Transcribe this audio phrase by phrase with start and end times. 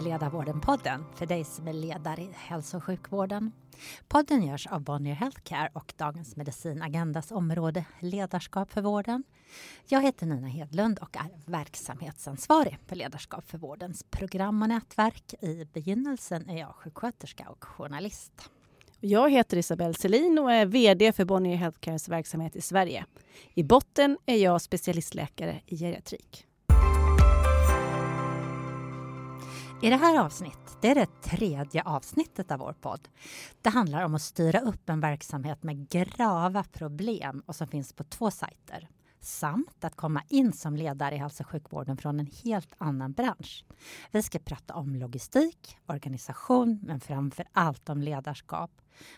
[0.00, 3.52] till Ledarvården-podden för dig som är ledare i hälso och sjukvården.
[4.08, 9.24] Podden görs av Bonnier Healthcare och Dagens Medicin Agendas område Ledarskap för vården.
[9.88, 15.34] Jag heter Nina Hedlund och är verksamhetsansvarig för Ledarskap för vårdens program och nätverk.
[15.40, 18.50] I begynnelsen är jag sjuksköterska och journalist.
[19.00, 23.04] Jag heter Isabelle Selin och är VD för Bonnier Healthcares verksamhet i Sverige.
[23.54, 26.46] I botten är jag specialistläkare i geriatrik.
[29.82, 33.08] I det här avsnittet, det är det tredje avsnittet av vår podd.
[33.62, 38.04] Det handlar om att styra upp en verksamhet med grava problem och som finns på
[38.04, 38.88] två sajter.
[39.20, 43.64] Samt att komma in som ledare i hälso och sjukvården från en helt annan bransch.
[44.10, 48.70] Vi ska prata om logistik, organisation men framför allt om ledarskap.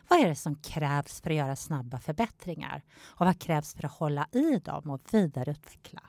[0.09, 2.83] Vad är det som krävs för att göra snabba förbättringar?
[3.03, 6.03] Och vad krävs för att hålla i dem och vidareutveckla?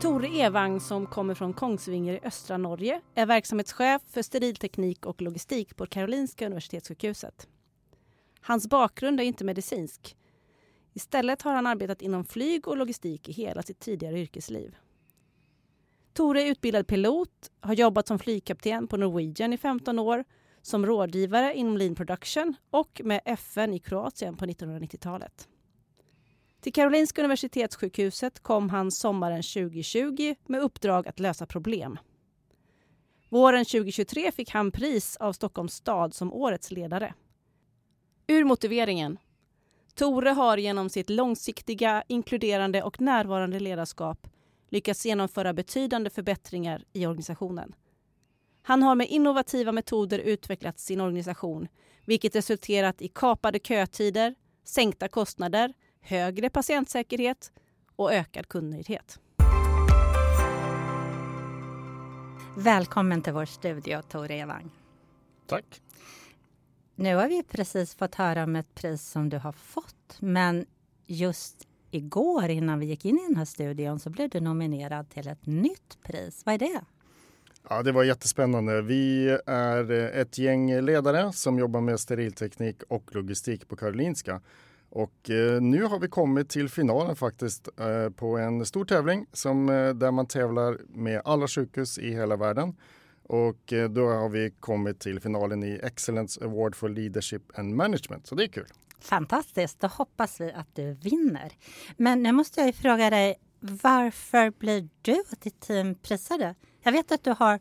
[0.00, 5.76] Tore Evang som kommer från Kongsvinger i östra Norge är verksamhetschef för sterilteknik och logistik
[5.76, 7.48] på Karolinska Universitetssjukhuset.
[8.40, 10.16] Hans bakgrund är inte medicinsk.
[10.94, 14.76] Istället har han arbetat inom flyg och logistik i hela sitt tidigare yrkesliv.
[16.12, 20.24] Tore är utbildad pilot, har jobbat som flygkapten på Norwegian i 15 år,
[20.62, 25.48] som rådgivare inom Lean Production och med FN i Kroatien på 1990-talet.
[26.60, 31.98] Till Karolinska Universitetssjukhuset kom han sommaren 2020 med uppdrag att lösa problem.
[33.28, 37.14] Våren 2023 fick han pris av Stockholms stad som årets ledare.
[38.26, 39.18] Ur motiveringen.
[39.94, 44.28] Tore har genom sitt långsiktiga, inkluderande och närvarande ledarskap
[44.68, 47.74] lyckats genomföra betydande förbättringar i organisationen.
[48.62, 51.68] Han har med innovativa metoder utvecklat sin organisation
[52.04, 57.52] vilket resulterat i kapade kötider, sänkta kostnader högre patientsäkerhet
[57.96, 59.18] och ökad kundnöjdhet.
[62.56, 64.70] Välkommen till vår studio, Tor Evang.
[65.46, 65.82] Tack.
[66.94, 70.66] Nu har vi precis fått höra om ett pris som du har fått, men
[71.06, 75.28] just igår innan vi gick in i den här studion så blev du nominerad till
[75.28, 76.42] ett nytt pris.
[76.46, 76.80] Vad är det?
[77.70, 78.82] Ja, det var jättespännande.
[78.82, 84.40] Vi är ett gäng ledare som jobbar med sterilteknik och logistik på Karolinska
[84.90, 89.68] och eh, nu har vi kommit till finalen faktiskt eh, på en stor tävling som,
[89.68, 92.76] eh, där man tävlar med alla sjukhus i hela världen.
[93.22, 98.34] Och då har vi kommit till finalen i Excellence Award for Leadership and Management, så
[98.34, 98.66] det är kul.
[99.00, 101.52] Fantastiskt, då hoppas vi att du vinner.
[101.96, 106.54] Men nu måste jag fråga dig, varför blir du och ditt team prisade?
[106.82, 107.60] Jag vet att du har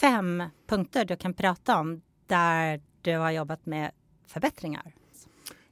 [0.00, 3.90] fem punkter du kan prata om där du har jobbat med
[4.26, 4.94] förbättringar.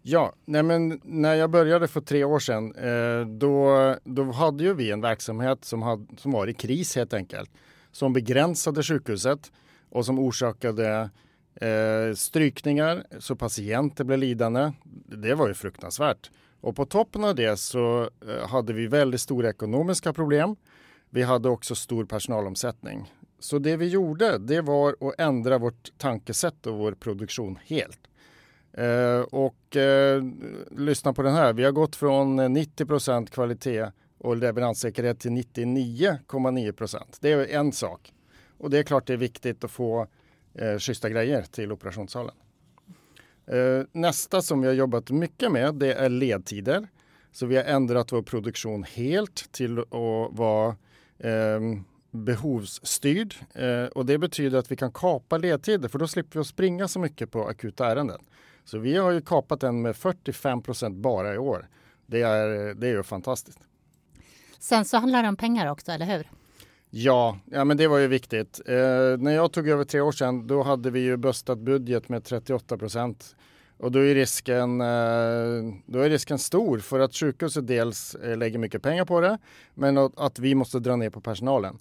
[0.08, 4.74] Ja, nej men när jag började för tre år sedan eh, då, då hade ju
[4.74, 7.50] vi en verksamhet som, hade, som var i kris helt enkelt.
[7.92, 9.52] Som begränsade sjukhuset
[9.90, 11.10] och som orsakade
[11.54, 14.72] eh, strykningar så patienter blev lidande.
[15.06, 16.30] Det var ju fruktansvärt.
[16.60, 20.56] Och på toppen av det så eh, hade vi väldigt stora ekonomiska problem.
[21.10, 23.12] Vi hade också stor personalomsättning.
[23.38, 28.00] Så det vi gjorde det var att ändra vårt tankesätt och vår produktion helt.
[28.76, 30.22] Eh, och eh,
[30.70, 31.52] lyssna på den här.
[31.52, 33.86] Vi har gått från eh, 90 procent kvalitet
[34.18, 37.18] och leveranssäkerhet till 99,9 procent.
[37.20, 38.12] Det är en sak.
[38.58, 40.06] Och det är klart det är viktigt att få
[40.54, 42.34] eh, schyssta grejer till operationssalen.
[43.46, 46.88] Eh, nästa som vi har jobbat mycket med det är ledtider.
[47.32, 50.76] Så vi har ändrat vår produktion helt till att vara
[51.18, 51.60] eh,
[52.10, 53.34] behovsstyrd.
[53.54, 56.88] Eh, och det betyder att vi kan kapa ledtider för då slipper vi att springa
[56.88, 58.20] så mycket på akuta ärenden.
[58.66, 61.68] Så vi har ju kapat den med 45 procent bara i år.
[62.06, 63.58] Det är, det är ju fantastiskt.
[64.58, 66.30] Sen så handlar det om pengar också, eller hur?
[66.90, 68.60] Ja, ja men det var ju viktigt.
[68.66, 68.74] Eh,
[69.18, 72.78] när jag tog över tre år sedan då hade vi ju böstat budget med 38
[72.78, 73.36] procent.
[73.78, 78.58] Och då är, risken, eh, då är risken stor för att sjukhuset dels eh, lägger
[78.58, 79.38] mycket pengar på det
[79.74, 81.78] men att, vi måste dra ner på personalen.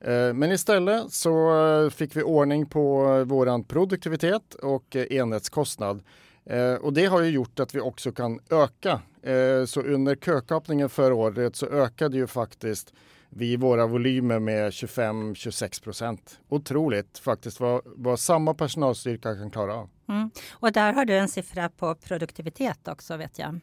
[0.00, 6.02] Eh, men istället så fick vi ordning på våran produktivitet och enhetskostnad.
[6.46, 9.00] Eh, och det har ju gjort att vi också kan öka.
[9.22, 12.92] Eh, så under kökapningen förra året så ökade ju faktiskt
[13.28, 16.40] vi våra volymer med 25-26 procent.
[16.48, 19.88] Otroligt faktiskt vad, vad samma personalstyrka kan klara av.
[20.08, 20.30] Mm.
[20.52, 23.60] Och där har du en siffra på produktivitet också vet jag.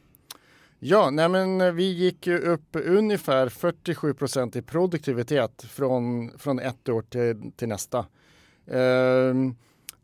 [0.78, 6.88] Ja, nej men vi gick ju upp ungefär 47 procent i produktivitet från, från ett
[6.88, 7.98] år till, till nästa.
[8.66, 9.34] Eh,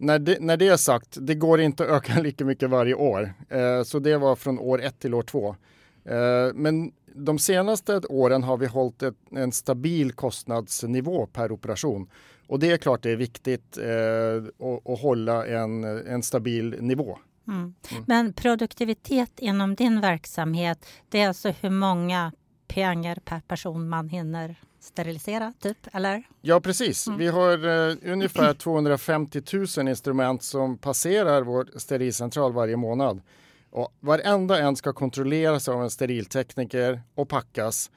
[0.00, 3.34] när det, när det är sagt, det går inte att öka lika mycket varje år.
[3.48, 5.56] Eh, så det var från år ett till år två.
[6.04, 12.08] Eh, men de senaste åren har vi hållit ett, en stabil kostnadsnivå per operation.
[12.46, 17.18] Och det är klart det är viktigt eh, att, att hålla en, en stabil nivå.
[17.48, 17.74] Mm.
[17.90, 18.04] Mm.
[18.06, 22.32] Men produktivitet inom din verksamhet, det är alltså hur många
[22.74, 26.22] pengar per person man hinner sterilisera, typ, eller?
[26.40, 27.06] Ja, precis.
[27.06, 27.18] Mm.
[27.18, 29.42] Vi har uh, ungefär 250
[29.76, 33.22] 000 instrument som passerar vår sterilcentral varje månad.
[33.70, 37.90] Och varenda en ska kontrolleras av en steriltekniker och packas.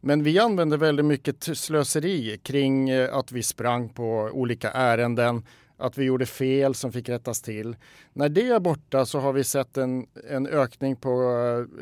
[0.00, 5.42] Men vi använder väldigt mycket slöseri kring eh, att vi sprang på olika ärenden,
[5.78, 7.76] att vi gjorde fel som fick rättas till.
[8.12, 11.22] När det är borta så har vi sett en, en ökning på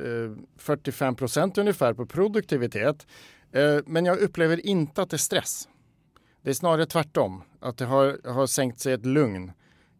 [0.04, 3.06] eh, 45 procent ungefär på produktivitet.
[3.52, 5.68] Eh, men jag upplever inte att det är stress.
[6.42, 9.52] Det är snarare tvärtom, att det har, har sänkt sig ett lugn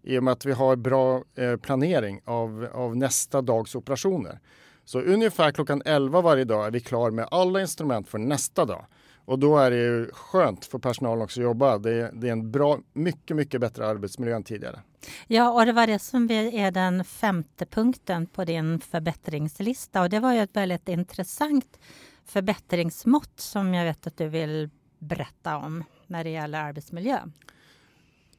[0.03, 4.41] i och med att vi har bra eh, planering av, av nästa dags operationer.
[4.85, 8.87] Så ungefär klockan 11 varje dag är vi klar med alla instrument för nästa dag.
[9.27, 11.79] Och då är det ju skönt för personalen också att jobba.
[11.79, 14.81] Det är, det är en bra, mycket, mycket bättre arbetsmiljö än tidigare.
[15.27, 20.03] Ja, och det var det som är den femte punkten på din förbättringslista.
[20.03, 21.79] Och det var ju ett väldigt intressant
[22.25, 27.19] förbättringsmått som jag vet att du vill berätta om när det gäller arbetsmiljö.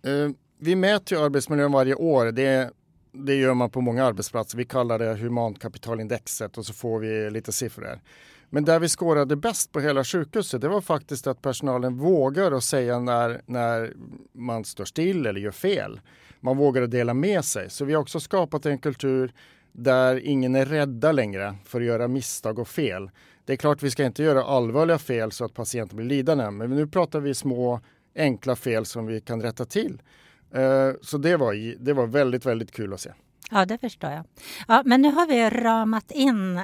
[0.08, 2.26] Uh, vi mäter ju arbetsmiljön varje år.
[2.26, 2.72] Det,
[3.12, 4.58] det gör man på många arbetsplatser.
[4.58, 8.00] Vi kallar det humankapitalindexet och så får vi lite siffror.
[8.50, 12.64] Men där vi skårade bäst på hela sjukhuset det var faktiskt att personalen vågar att
[12.64, 13.94] säga när, när
[14.34, 16.00] man står still eller gör fel.
[16.40, 17.70] Man vågar dela med sig.
[17.70, 19.34] Så vi har också skapat en kultur
[19.72, 23.10] där ingen är rädda längre för att göra misstag och fel.
[23.46, 26.52] Det är klart vi ska inte göra allvarliga fel så att patienten blir lidande.
[26.52, 27.82] Men nu pratar vi små
[28.16, 30.02] enkla fel som vi kan rätta till.
[30.54, 33.14] Eh, så det var, det var väldigt, väldigt kul att se.
[33.52, 34.24] Ja, det förstår jag.
[34.68, 36.62] Ja, men nu har vi ramat in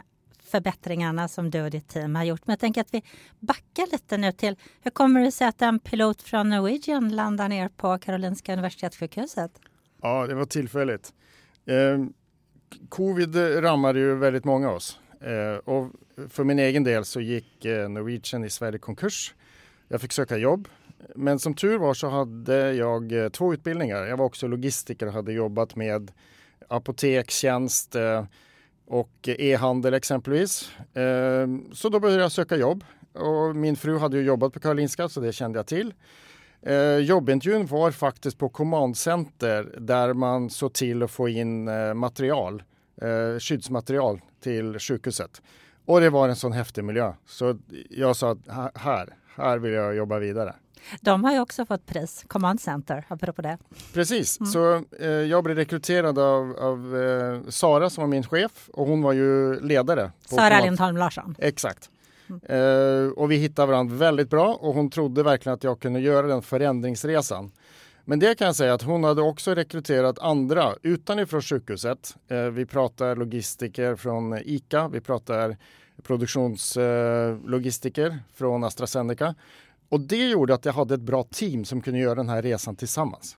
[0.54, 2.42] förbättringarna som du och ditt team har gjort.
[2.48, 3.04] Men jag tänker att vi
[3.40, 7.70] backar lite nu till hur kommer det sig att en pilot från Norwegian landar ner
[7.70, 9.52] på Karolinska Universitetssjukhuset?
[10.02, 11.14] Ja, det var tillfälligt.
[11.66, 12.06] Eh,
[12.90, 15.00] covid rammade ju väldigt många av oss.
[15.22, 15.92] Eh, och
[16.30, 19.34] för min egen del så gick eh, Norwegian i Sverige konkurs.
[19.88, 20.68] Jag fick söka jobb
[21.16, 24.06] men som tur var så hade jag eh, två utbildningar.
[24.06, 26.12] Jag var också logistiker och hade jobbat med
[26.68, 28.26] apotekstjänst eh,
[28.86, 30.72] och e-handel exempelvis.
[30.94, 32.84] Ehm, så då började jag söka jobb
[33.14, 35.94] och min fru hade ju jobbat på Karolinska så det kände jag till.
[36.62, 41.94] Ehm, jobbintervjun var faktiskt på Command Center där man såg till att få in eh,
[41.94, 42.64] material,
[43.02, 45.42] eh, skyddsmaterial till sjukhuset.
[45.86, 47.58] Och det var en sån häftig miljö så
[47.90, 50.56] jag sa att här, här vill jag jobba vidare.
[51.02, 53.58] De har ju också fått pris, Command Center, apropå det.
[53.94, 54.52] Precis, mm.
[54.52, 59.02] så eh, jag blev rekryterad av, av eh, Sara som var min chef och hon
[59.02, 60.12] var ju ledare.
[60.26, 61.36] Sara Lindholm Larsson.
[61.40, 61.90] Exakt.
[62.30, 62.42] Mm.
[62.46, 66.28] Eh, och vi hittade varandra väldigt bra och hon trodde verkligen att jag kunde göra
[66.28, 67.52] den förändringsresan.
[68.06, 72.16] Men det kan jag säga att hon hade också rekryterat andra utanifrån sjukhuset.
[72.28, 75.58] Eh, vi pratar logistiker från ICA, vi pratar
[76.04, 79.36] produktionslogistiker från AstraZeneca
[79.90, 82.76] och det gjorde att jag hade ett bra team som kunde göra den här resan
[82.76, 83.38] tillsammans.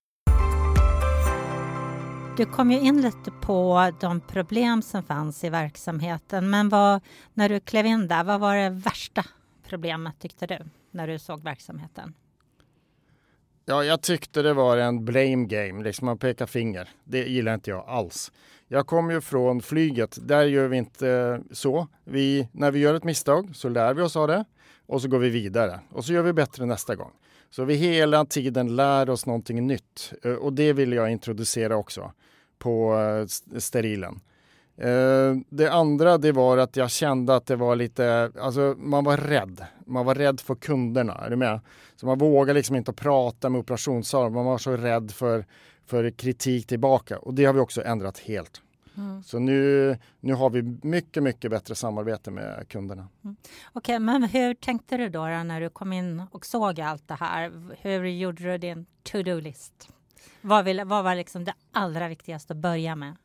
[2.38, 7.02] Du kom ju in lite på de problem som fanns i verksamheten, men vad,
[7.34, 9.26] när du klev in där, vad var det värsta
[9.70, 10.58] problemet tyckte du
[10.92, 12.14] när du såg verksamheten?
[13.66, 16.90] Ja, jag tyckte det var en blame game, liksom man pekar finger.
[17.04, 18.32] Det gillar inte jag alls.
[18.68, 21.88] Jag kom ju från flyget, där gör vi inte så.
[22.04, 24.46] Vi, när vi gör ett misstag så lär vi oss av det
[24.88, 27.12] och så går vi vidare och så gör vi bättre nästa gång.
[27.50, 32.12] Så vi hela tiden lär oss någonting nytt eh, och det vill jag introducera också
[32.60, 34.20] på eh, sterilen.
[34.78, 39.18] Eh, det andra det var att jag kände att det var lite, alltså man var
[39.18, 39.66] rädd.
[39.86, 41.60] Man var rädd för kunderna, är du med?
[41.96, 45.46] Så man vågade liksom inte prata med operationssalen, man var så rädd för,
[45.86, 48.62] för kritik tillbaka och det har vi också ändrat helt.
[48.98, 49.24] Mm.
[49.24, 53.08] Så nu, nu har vi mycket, mycket bättre samarbete med kunderna.
[53.24, 53.36] Mm.
[53.74, 57.08] Okej, okay, men hur tänkte du då, då när du kom in och såg allt
[57.08, 57.52] det här?
[57.82, 59.90] Hur gjorde du din to-do-list?
[60.42, 63.16] Vad, vill, vad var liksom det allra viktigaste att börja med?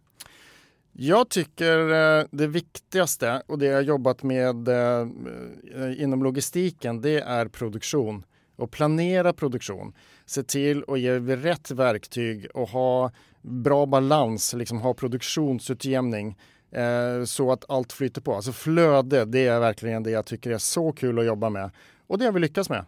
[0.92, 7.48] Jag tycker eh, det viktigaste och det jag jobbat med eh, inom logistiken det är
[7.48, 8.24] produktion
[8.60, 9.92] och planera produktion.
[10.26, 13.10] Se till att ge rätt verktyg och ha
[13.42, 16.38] bra balans, liksom ha produktionsutjämning
[16.70, 18.34] eh, så att allt flyter på.
[18.34, 21.70] Alltså flöde, det är verkligen det jag tycker är så kul att jobba med
[22.06, 22.84] och det har vi lyckats med.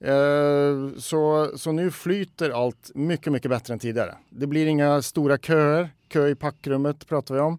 [0.00, 4.14] Eh, så, så nu flyter allt mycket, mycket bättre än tidigare.
[4.30, 7.58] Det blir inga stora köer, kö i packrummet pratar vi om.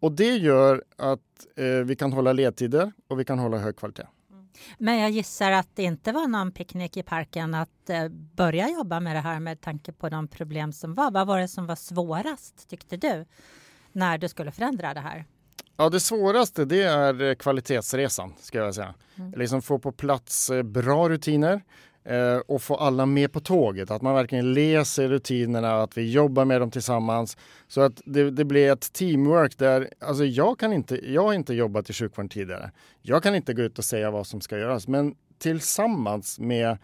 [0.00, 1.20] Och det gör att
[1.56, 4.06] eh, vi kan hålla ledtider och vi kan hålla hög kvalitet.
[4.78, 9.00] Men jag gissar att det inte var någon picknick i parken att eh, börja jobba
[9.00, 11.10] med det här med tanke på de problem som var.
[11.10, 13.26] Vad var det som var svårast tyckte du
[13.92, 15.24] när du skulle förändra det här?
[15.76, 18.94] Ja, det svåraste det är eh, kvalitetsresan ska jag säga.
[19.16, 19.32] Mm.
[19.36, 21.62] Liksom få på plats eh, bra rutiner
[22.06, 23.90] eh, och få alla med på tåget.
[23.90, 27.36] Att man verkligen läser rutinerna, att vi jobbar med dem tillsammans.
[27.68, 31.54] Så att det, det blir ett teamwork där, alltså jag kan inte, jag har inte
[31.54, 32.70] jobbat i sjukvården tidigare.
[33.02, 36.78] Jag kan inte gå ut och säga vad som ska göras, men tillsammans med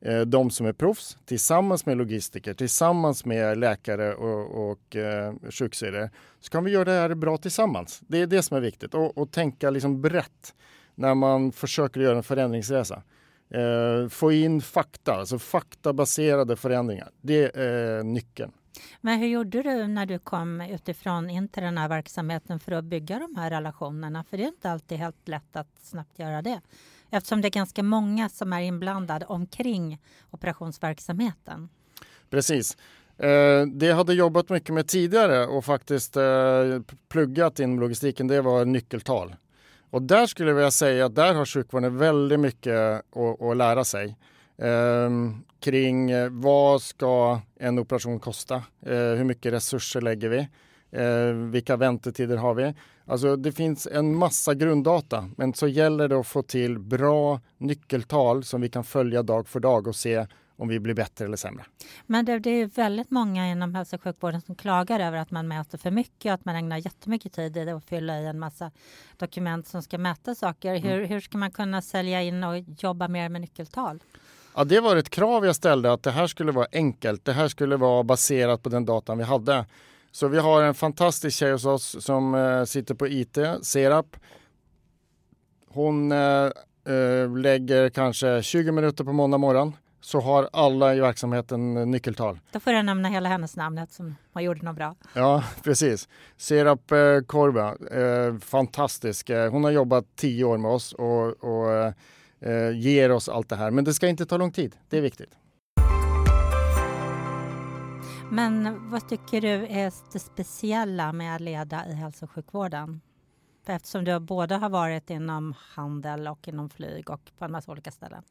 [0.00, 6.10] eh, de som är proffs, tillsammans med logistiker, tillsammans med läkare och, och eh, sjuksyrror,
[6.40, 8.00] så kan vi göra det här bra tillsammans.
[8.06, 10.54] Det är det som är viktigt och, och tänka liksom brett
[10.94, 13.02] när man försöker göra en förändringsresa.
[13.50, 17.10] Eh, få in fakta, alltså faktabaserade förändringar.
[17.20, 18.52] Det är nyckeln.
[19.00, 22.84] Men hur gjorde du när du kom utifrån in till den här verksamheten för att
[22.84, 24.24] bygga de här relationerna?
[24.24, 26.60] För det är inte alltid helt lätt att snabbt göra det
[27.10, 29.98] eftersom det är ganska många som är inblandade omkring
[30.30, 31.68] operationsverksamheten.
[32.30, 32.76] Precis.
[33.18, 36.22] Eh, det jag hade jobbat mycket med tidigare och faktiskt eh,
[37.08, 39.36] pluggat inom logistiken, det var nyckeltal.
[39.90, 43.84] Och där skulle jag vilja säga att där har sjukvården väldigt mycket att, att lära
[43.84, 44.16] sig.
[44.58, 48.54] Ehm, eh, kring vad ska en operation kosta?
[48.86, 50.48] Eh, hur mycket resurser lägger vi?
[50.90, 52.74] Eh, vilka väntetider har vi?
[53.04, 58.44] Alltså det finns en massa grunddata, men så gäller det att få till bra nyckeltal
[58.44, 60.26] som vi kan följa dag för dag och se
[60.58, 61.64] om vi blir bättre eller sämre.
[62.06, 65.48] Men det, det är väldigt många inom hälso och sjukvården som klagar över att man
[65.48, 68.70] mäter för mycket och att man ägnar jättemycket tid i att fylla i en massa
[69.16, 70.74] dokument som ska mäta saker.
[70.74, 70.82] Mm.
[70.82, 74.02] Hur, hur ska man kunna sälja in och jobba mer med nyckeltal?
[74.54, 77.24] Ja, det var ett krav jag ställde att det här skulle vara enkelt.
[77.24, 79.66] Det här skulle vara baserat på den datan vi hade.
[80.10, 84.16] Så vi har en fantastisk tjej hos oss som eh, sitter på IT, Serap.
[85.68, 86.50] Hon eh,
[86.84, 89.72] eh, lägger kanske 20 minuter på måndag morgon
[90.08, 92.38] så har alla i verksamheten nyckeltal.
[92.52, 94.94] Då får jag nämna hela hennes namn som hon gjorde något bra.
[95.12, 96.08] Ja, precis.
[96.36, 99.30] Serap eh, Korba, eh, fantastisk.
[99.30, 101.94] Eh, hon har jobbat tio år med oss och, och
[102.40, 103.70] eh, ger oss allt det här.
[103.70, 105.30] Men det ska inte ta lång tid, det är viktigt.
[108.30, 113.00] Men vad tycker du är det speciella med att leda i hälso och sjukvården?
[113.66, 117.72] För eftersom du både har varit inom handel och inom flyg och på en massa
[117.72, 118.22] olika ställen.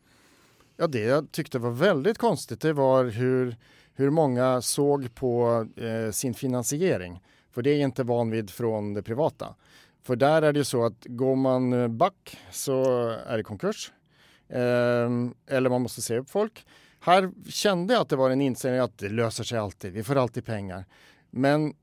[0.79, 3.55] Ja, det jag tyckte var väldigt konstigt det var hur,
[3.93, 7.23] hur många såg på eh, sin finansiering.
[7.51, 9.55] För det är inte van vid från det privata.
[10.03, 13.91] För där är det ju så att går man eh, back så är det konkurs.
[14.49, 15.09] Eh,
[15.47, 16.65] eller man måste se upp folk.
[16.99, 20.15] Här kände jag att det var en inställning att det löser sig alltid, vi får
[20.15, 20.85] alltid pengar.
[21.31, 21.73] Men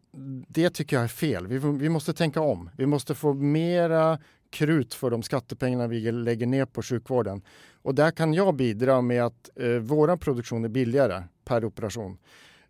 [0.49, 1.47] det tycker jag är fel.
[1.47, 2.71] Vi, vi måste tänka om.
[2.77, 4.19] Vi måste få mera
[4.55, 7.43] krut för de skattepengarna vi lägger ner på sjukvården.
[7.83, 12.19] Och där kan jag bidra med att eh, vår produktion är billigare per operation.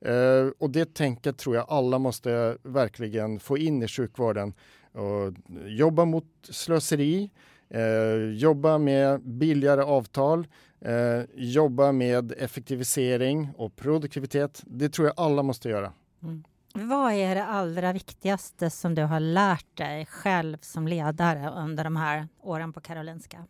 [0.00, 4.55] Eh, och det tänket tror jag alla måste verkligen få in i sjukvården.
[4.93, 5.35] Och
[5.67, 7.31] jobba mot slöseri,
[7.71, 10.47] eh, jobba med billigare avtal,
[10.81, 14.62] eh, jobba med effektivisering och produktivitet.
[14.67, 15.93] Det tror jag alla måste göra.
[16.23, 16.45] Mm.
[16.76, 21.97] Vad är det allra viktigaste som du har lärt dig själv som ledare under de
[21.97, 23.47] här åren på Karolinska?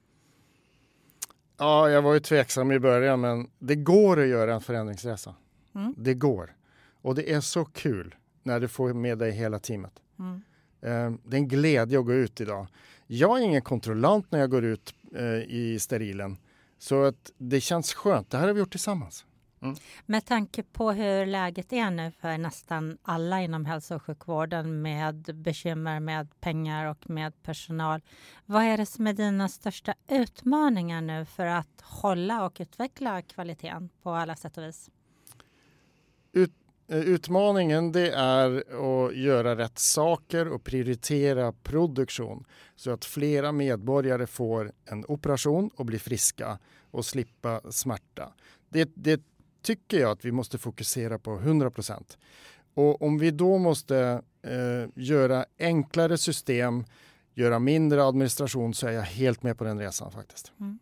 [1.57, 5.35] Ja, jag var ju tveksam i början, men det går att göra en förändringsresa.
[5.75, 5.95] Mm.
[5.97, 6.57] Det går.
[7.03, 9.93] Och det är så kul när du får med dig hela teamet.
[10.19, 10.43] Mm.
[10.81, 12.67] Eh, det är en glädje att gå ut idag.
[13.07, 16.37] Jag är ingen kontrollant när jag går ut eh, i sterilen.
[16.79, 18.31] Så att det känns skönt.
[18.31, 19.25] Det här har vi gjort tillsammans.
[19.65, 19.77] Mm.
[20.07, 25.31] Med tanke på hur läget är nu för nästan alla inom hälso och sjukvården med
[25.35, 28.01] bekymmer med pengar och med personal.
[28.47, 33.91] Vad är det som är dina största utmaningar nu för att hålla och utveckla kvaliteten
[34.03, 34.91] på alla sätt och vis?
[36.33, 36.53] Ut,
[36.89, 42.45] eh, utmaningen det är att göra rätt saker och prioritera produktion
[42.77, 46.59] så att flera medborgare får en operation och blir friska
[46.91, 48.33] och slippa smärta.
[48.69, 49.23] Det, det
[49.65, 52.19] tycker jag att vi måste fokusera på 100 procent.
[52.75, 56.85] Och om vi då måste eh, göra enklare system,
[57.35, 60.53] göra mindre administration så är jag helt med på den resan faktiskt.
[60.61, 60.79] Mm.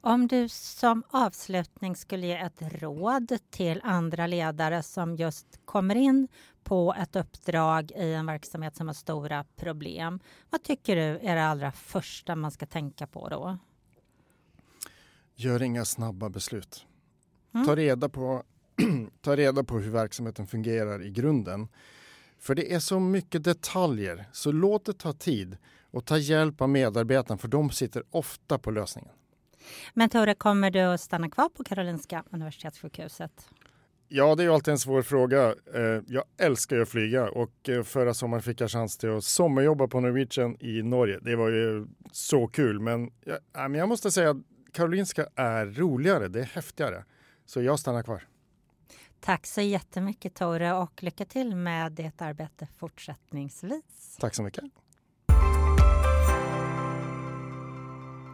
[0.00, 6.28] Om du som avslutning skulle ge ett råd till andra ledare som just kommer in
[6.64, 10.20] på ett uppdrag i en verksamhet som har stora problem.
[10.50, 13.58] Vad tycker du är det allra första man ska tänka på då?
[15.34, 16.86] Gör inga snabba beslut.
[17.54, 17.66] Mm.
[17.66, 18.42] Ta, reda på,
[19.20, 21.68] ta reda på hur verksamheten fungerar i grunden.
[22.38, 25.56] För det är så mycket detaljer, så låt det ta tid
[25.90, 29.10] och ta hjälp av medarbetarna för de sitter ofta på lösningen.
[29.94, 33.48] Men Tore, kommer du att stanna kvar på Karolinska Universitetssjukhuset?
[34.08, 35.54] Ja, det är ju alltid en svår fråga.
[35.74, 39.24] Eh, jag älskar ju att flyga och eh, förra sommaren fick jag chans till att
[39.24, 41.18] sommarjobba på Norwegian i Norge.
[41.22, 44.36] Det var ju så kul, men jag, jag måste säga att
[44.72, 47.04] Karolinska är roligare, det är häftigare.
[47.46, 48.22] Så jag stannar kvar.
[49.20, 54.16] Tack så jättemycket Tore och lycka till med ditt arbete fortsättningsvis.
[54.20, 54.64] Tack så mycket.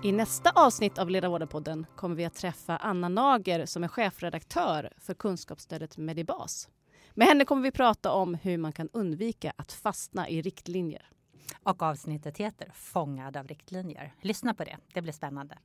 [0.05, 5.14] I nästa avsnitt av Ledarvården-podden kommer vi att träffa Anna Nager som är chefredaktör för
[5.14, 6.69] kunskapsstödet Medibas.
[7.14, 11.11] Med henne kommer vi prata om hur man kan undvika att fastna i riktlinjer.
[11.62, 14.14] Och avsnittet heter Fångad av riktlinjer.
[14.21, 15.59] Lyssna på det, det blir spännande.